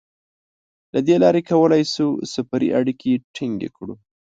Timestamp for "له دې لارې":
0.93-1.41